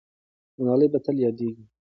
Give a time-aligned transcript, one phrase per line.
[0.57, 1.63] ملالۍ به تل یادېږي.